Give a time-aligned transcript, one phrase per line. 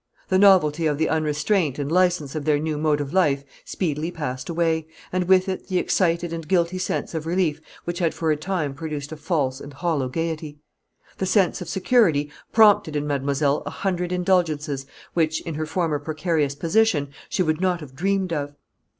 [0.29, 4.49] The novelty of the unrestraint and licence of their new mode of life speedily passed
[4.49, 8.35] away, and with it the excited and guilty sense of relief which had for a
[8.35, 10.57] time produced a false and hollow gaiety.
[11.19, 16.55] The sense of security prompted in mademoiselle a hundred indulgences which, in her former precarious
[16.55, 18.55] position, she would not have dreamed of.